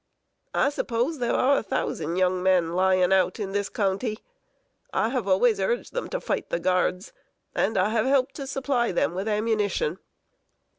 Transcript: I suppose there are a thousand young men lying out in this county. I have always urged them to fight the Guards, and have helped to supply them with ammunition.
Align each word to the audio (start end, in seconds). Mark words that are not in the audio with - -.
I 0.55 0.69
suppose 0.71 1.19
there 1.19 1.35
are 1.35 1.59
a 1.59 1.61
thousand 1.61 2.15
young 2.15 2.41
men 2.41 2.73
lying 2.73 3.13
out 3.13 3.39
in 3.39 3.51
this 3.51 3.69
county. 3.69 4.17
I 4.91 5.09
have 5.09 5.27
always 5.27 5.59
urged 5.59 5.93
them 5.93 6.09
to 6.09 6.19
fight 6.19 6.49
the 6.49 6.59
Guards, 6.59 7.13
and 7.53 7.77
have 7.77 8.07
helped 8.07 8.33
to 8.37 8.47
supply 8.47 8.91
them 8.91 9.13
with 9.13 9.27
ammunition. 9.27 9.99